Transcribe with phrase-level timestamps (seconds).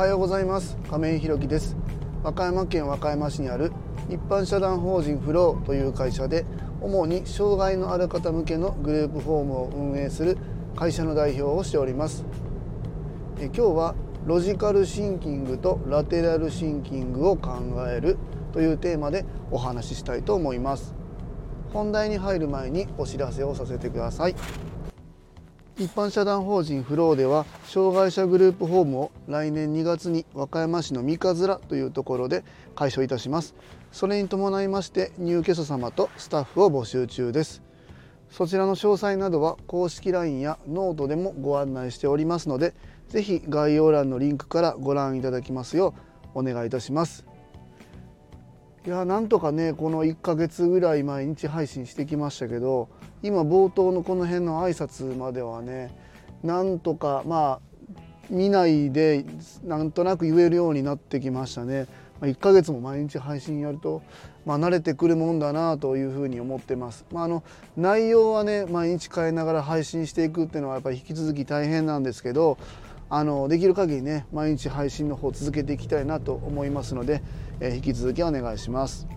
[0.00, 0.78] はようございます。
[0.88, 1.76] 亀井弘樹です。
[2.22, 3.70] 和歌山県和歌山市にある
[4.08, 6.46] 一般社団法人フローという会社で
[6.80, 10.38] 主に障害のある方向けのグループホームを運営する
[10.74, 12.24] 会社の代表をしております。
[13.40, 13.94] え今日は
[14.24, 18.16] ロジカルシンキングとラテラルシンキングを考える
[18.54, 20.94] というテーマでお話ししたいと思います。
[21.74, 24.34] 本題に入る前にお知らせをさせてください。
[25.80, 32.44] 一般社団法人フローでは障害者グループホームを来年2月に和歌山市の三葛というところで
[32.74, 33.54] 開所いたします。
[33.90, 37.62] それに伴いまして入居者様とスタッフを募集中です。
[38.30, 42.74] そちらの詳細などは公式 LINE やノートでもご案内しておりますので
[43.08, 45.94] 是非概要欄のリンクからご覧いただきますよ
[46.34, 47.29] うお願いいたします。
[48.86, 52.88] いやなんとかねこの1ヶ月ぐらい毎日配信してきましたけど
[53.22, 55.94] 今冒頭のこの辺の挨拶まではね
[56.42, 58.00] なんとかまあ
[58.30, 59.26] 見ないで
[59.64, 61.86] なんとなく言えるようになってきましたね。
[62.22, 64.02] 1ヶ月も毎日配信やると、
[64.44, 67.06] まあ、慣れてくるもんだなというふうに思ってます。
[67.10, 67.42] まあ、あの
[67.78, 72.58] 内容はね毎日変えながら配信していくっていうのはやっぱり引き続き大変なんですけど
[73.12, 77.22] あのできる限りね毎日配信の方続けていきたいなと思いますので、
[77.58, 79.08] えー、引き続きお願いします、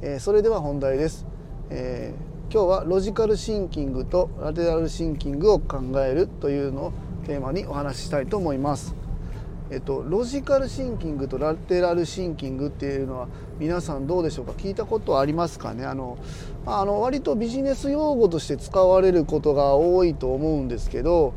[0.00, 1.26] えー、それでは本題です、
[1.68, 6.92] えー、今日はロジカルシンキングとラテラルシンキングを考えるというのを
[7.26, 8.94] テーマにお話ししたいと思います。
[9.70, 13.28] えっと、ロジカルシンキングとラテラルシンキングっていうのは
[13.58, 14.52] 皆さんどうでしょうか？
[14.52, 15.84] 聞いたことありますかね？
[15.84, 16.16] あの
[16.64, 21.34] あの割とビジネス用語として使われることが多いと思うんですけど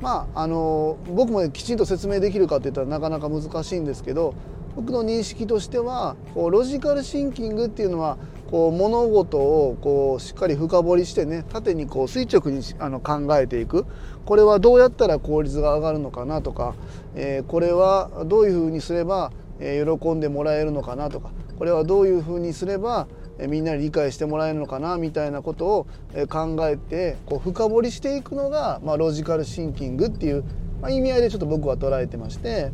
[0.00, 4.34] まああの僕もきちんと説明できるかって言ったらなかなか難しいんですけど
[4.76, 8.16] 僕の認識としてはこうロジカルシンキングっていうのは
[8.50, 13.86] こう物事をこうしっかり深掘りしてね縦にこう垂直にあの考えていく。
[14.24, 16.74] これはどうやったら効率が上がるのかなとか、
[17.14, 23.08] えー、これはどういうふうにすれば、喜んでもらえるのかなとかこれはどういうふうにすれば
[23.46, 25.86] みんなに理解してもらえるのかなみたいなことを
[26.28, 30.44] 考えてこう深掘りしていくのが、まあ、ロジカルシンキングっていう、
[30.80, 32.72] まあ、意味合いでちょっと僕は捉えてまして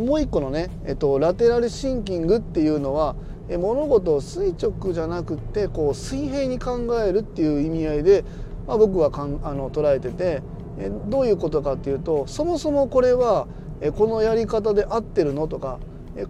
[0.00, 3.14] もう一個のね、えっと、ラテラルシンキングっていうのは
[3.50, 8.24] 物事を垂直じゃなくてこう水平に考えるっていう意味合いで、
[8.66, 10.42] まあ、僕はかんあの捉えてて
[11.08, 13.46] どういうことかっていうとそもそもこれは
[13.96, 15.78] このやり方で合ってるのとか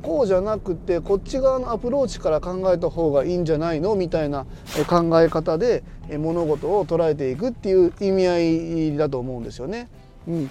[0.03, 3.94] こうじゃなくてこっち側のアプローチから考えた方がいいんじゃないの？
[3.97, 4.47] みたいな
[4.88, 5.82] 考え方で
[6.19, 9.88] 物事を捉えていくっていう意味合いだと思うんですよね。
[10.28, 10.50] うん、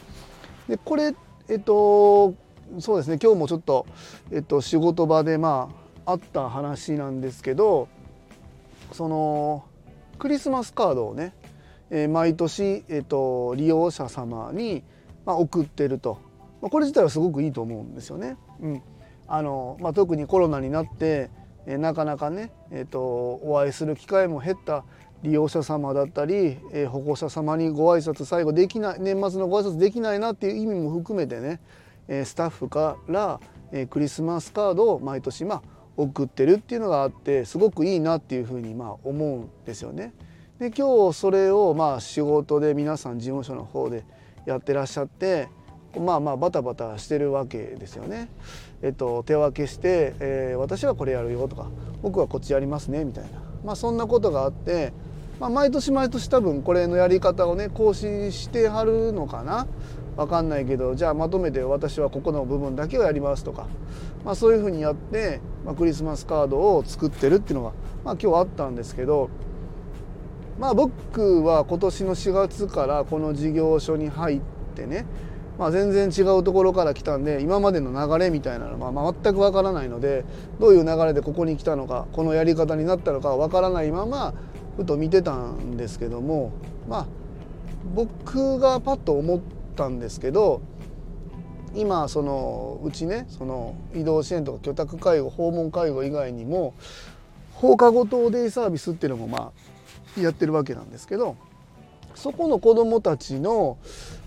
[0.67, 1.15] でこれ
[1.47, 2.33] えっと
[2.79, 3.19] そうですね。
[3.21, 3.85] 今日もちょっと、
[4.31, 5.69] えっと、仕事場でま
[6.05, 7.87] ああった話なんですけど
[8.91, 9.63] その
[10.19, 11.33] クリスマスカードをね、
[11.89, 14.83] え毎年、えっと、利用者様に、
[15.25, 16.19] まあ、送ってると、
[16.61, 18.37] まあ、これ自体はすごくいいと思うんですよね。
[18.61, 18.81] うん。
[19.31, 21.29] あの、まあ、特にコロナになって、
[21.65, 24.83] えなかなかね、えーと、お会いする機会も減った
[25.23, 31.61] 利用者様だったり、えー、保護者様にご挨拶最後できない年末のご挨拶できないなっていう意味も含めてね、
[32.07, 33.39] えスタッフから、
[33.71, 35.61] えクリスマスカードを毎年まあ
[35.95, 40.13] 送ってるっていうのがあってすごくいいなっていうふうにまあ思うんですよね。
[40.59, 44.03] で今日それをまあ仕事で皆さん事務所の方で
[44.45, 45.47] やってらっしゃって
[45.99, 48.29] まあまあバタバタしてるわけですよね。
[48.81, 51.67] えっと、手分けして、えー、私はこれやるよとか
[52.01, 53.29] 僕はこっちやりますねみたいな、
[53.63, 54.91] まあ、そんなことがあって、
[55.39, 59.67] まあ、毎年毎年多分これのやり方をね更新してはるのかな
[60.17, 63.67] 分かんないけどじゃあまとめて私はここの部分だけをやりますとか、
[64.25, 69.29] まあ、そういうふうにやって、まあ、クリスマスカードを作ってるっていうのが、まあ、今日あったんですけど。
[70.59, 74.41] まあ僕は今年の4月からこの事業所に入っ
[74.75, 75.07] てね
[75.57, 80.25] まあ、全然違うところから来たんで今までの流れみたいなのは、全くわからないので
[80.59, 84.33] どういう流れでここに来たのかこのやり方になったのかわからないまま
[84.77, 86.51] ふと見てたんですけども
[86.87, 87.07] まあ
[87.93, 89.39] 僕がパッと思っ
[89.75, 90.61] たんですけど
[91.73, 96.73] 今そのうちねその移動支援とか居宅介護訪問介護以外にも
[97.53, 99.51] 放課後等デイサービスっていうのもま
[100.17, 101.37] あやってるわけなんですけど
[102.15, 103.77] そこの子どもたちの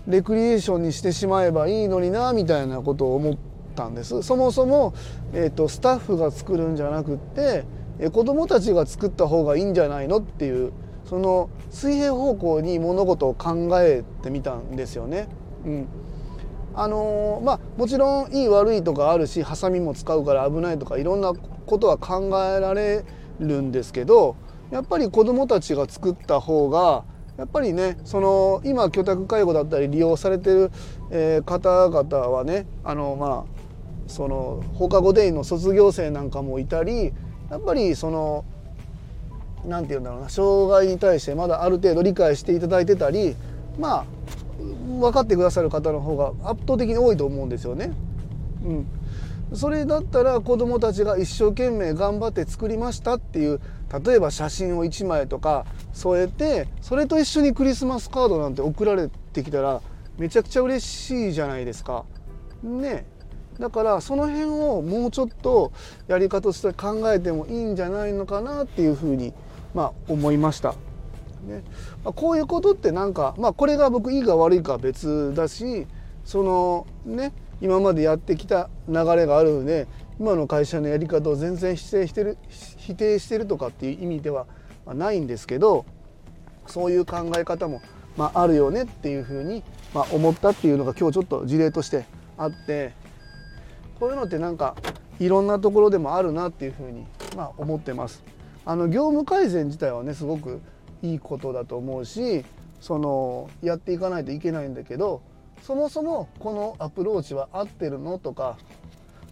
[0.07, 3.37] レクリエーションにしてしまえばいいのになみたいなことを思っ
[3.75, 4.93] たんですそもそも、
[5.33, 7.65] えーと、スタッフが作るんじゃなくって、
[7.99, 10.71] えー、子どもたちが作った方がいいんじゃないのっていう
[11.05, 15.27] その水平方向に物事を考えてみたんですよね。
[15.65, 15.87] うん
[16.77, 23.05] あのー、まあもちろんいい悪いとかあるしハサミも使うから危ないとかいろんなことは考えられ
[23.39, 24.35] るんですけど
[24.71, 27.05] やっぱり子どもたちが作った方が
[27.37, 30.71] やっぱりねその今居宅介護だったり利用されてる、
[31.11, 37.11] えー、方々はねあのまあその放課後デイの卒業生なんかもいたり
[37.49, 38.45] やっぱりその
[39.65, 43.35] 何て言うんだろうな障害に対してまだある程度理解していただいてたり
[43.79, 44.05] まあ
[44.99, 47.91] 分かってくださる方の方が圧倒的に多いと思うんですよね。
[48.63, 48.87] うん、
[49.53, 53.61] それだったら子どもたちが一生懸命頑張って作りましたっていう
[54.05, 59.81] 例えば写真を1枚とか添えてそれと一緒にクリスマスカードなんて送られてきたら
[60.17, 62.05] めちゃくちゃ嬉しいじゃないですか。
[62.63, 63.05] ね
[63.59, 65.71] だからその辺をもうちょっと
[66.07, 69.33] やり方として考えてもいいんじゃないのかなっていうふうに
[69.73, 70.75] まあ思いました。
[71.45, 71.63] ね
[72.03, 75.85] まあ、こういうことってなんか、まあ、これが僕いいか悪いかは別だし
[76.23, 77.33] そのね
[77.65, 79.87] 今までやってきた流れがあるので
[80.19, 82.37] 今の会社のやり方を全然否定してる
[82.77, 84.45] 否定してるとかっていう意味では
[84.85, 85.83] ないんですけど
[86.67, 87.81] そういう考え方も、
[88.17, 89.63] まあ、あるよねっていうふうに、
[89.95, 92.05] まあ、思ったっていうのが今日ちょっと事例として
[92.37, 92.93] あって
[93.99, 94.75] こういうのってなんか
[95.19, 98.23] いろんなところでもあるなっていうふうに、まあ、思ってます。
[98.63, 100.61] あの業務改善自体はねすごく
[101.01, 102.45] いいことだと思うし
[102.79, 105.21] そのやっていかないといけないんだけど
[105.65, 108.55] そもそもこのアプローチは合ってるのとか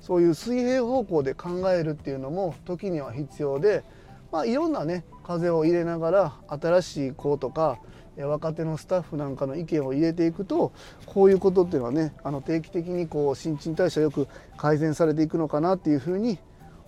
[0.02, 3.84] そういう水平方向で考えるっていうのも時には必要で、
[4.32, 7.78] まあ、いろんなね風を入れながら新しい子とか
[8.18, 10.74] 若手のスタッフなんかの意見を入れていくと
[11.06, 14.28] こういうことっていうのはねあの定期的にこう新陳代謝よく
[14.58, 16.40] 改善されていくのかなっていうふうに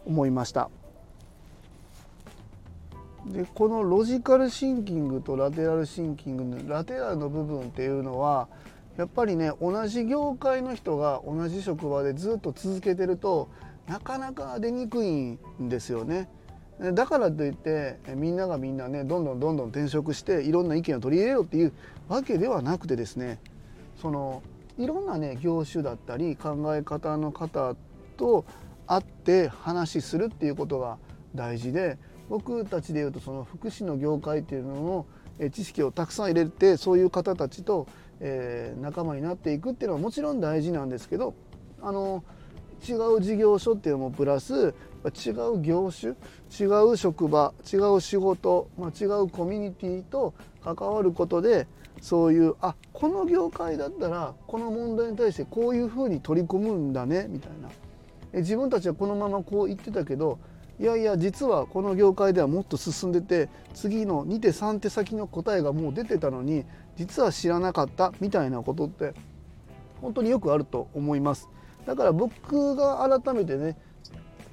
[0.07, 0.71] 思いました。
[3.27, 8.47] でこのロジカルシンキングとラテラルシンキングのラテラルの部分っていうのは
[8.97, 13.49] やっぱりね同じ業界の人が同じ職場でずっと続けてると
[13.87, 16.29] なかなか出にくいんですよね。
[16.93, 21.73] だからといってみんながみんなねどんどんどんどん転職していろんな意見を取り入れろっていう
[22.09, 23.39] わけではなくてですね
[24.01, 24.43] その
[24.77, 27.75] いろんなね業種だったり考え方の方
[28.17, 28.43] と
[28.87, 30.97] 会って話するっていうことが
[31.33, 31.97] 大事で
[32.29, 34.73] 僕たちでいうとその福祉の業界っていうの
[35.39, 37.87] の知識をたくさん入れてそういう方たちと、
[38.19, 41.33] えー、仲間になっていくっていうのはもちろん大事なんですけど
[41.81, 42.23] あの
[42.87, 44.73] 違う事業所っていうのもプラス
[45.05, 46.13] 違う業種
[46.59, 50.33] 違う職場違う仕事、まあ、違うコミュニティと
[50.63, 51.67] 関わることで
[52.01, 57.69] そういうあこの業界だったらこの問題に対してこういうふうに取り組むんだねみたいな。
[58.33, 60.39] 自分たちはこのままこう言ってたけど
[60.77, 66.65] いやいや実はこの業界ではもっと進んでて次の2手3手先の答えがもう出てたのに
[66.97, 69.13] 実は知らなかったみたいなことって
[70.01, 71.49] 本当によくあると思います。
[71.85, 73.77] だから僕が改めてね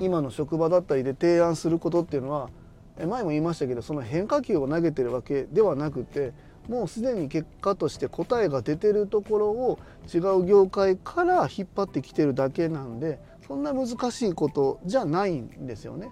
[0.00, 2.50] 今の職場だったりで提案することっていうのは
[2.98, 6.32] 前も言いましたけどその変化球を投げてるわけではなくて
[6.69, 9.78] もうすでに結果として答えが出てるところを
[10.12, 13.19] 違う業界から引っ張ってきてるだけなんで
[13.52, 16.10] そんな難しいことじゃないんですよね。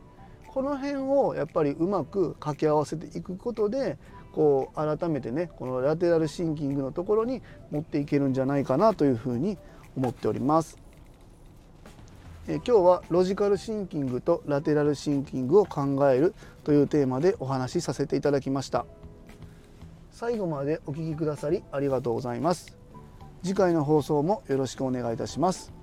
[0.48, 3.96] この辺をやっぱりうまく掛け合わせていくことで
[4.32, 7.40] こう改めてねこのラテラルシンキングのところに
[7.70, 9.56] 持っていけるんじゃないかなというふうに
[9.96, 10.76] 思っております。
[12.46, 16.34] え今日はロジカルシンキングとラテラルシンキングを考える
[16.64, 18.84] というテーマでお話しさせていただきました
[20.10, 22.76] 最後までお聴きくださりありがとうございます
[23.42, 25.79] 次回の放送もよろしくお願いいたします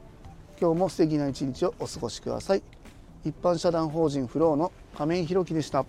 [0.60, 2.64] 今日も素敵な一日をお過ごしください。
[3.24, 5.86] 一般社団法人フローの亀井弘樹でした。